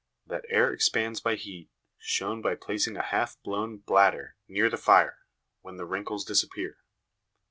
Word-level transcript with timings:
That 0.25 0.45
air 0.49 0.73
expands 0.73 1.21
by 1.21 1.35
heat, 1.35 1.69
shown 1.99 2.41
by 2.41 2.55
placing 2.55 2.97
a 2.97 3.03
half 3.03 3.39
blown 3.43 3.77
bladder 3.77 4.35
near 4.47 4.67
the 4.67 4.75
fire, 4.75 5.27
when 5.61 5.77
the 5.77 5.85
wrinkles 5.85 6.25
disappear. 6.25 6.79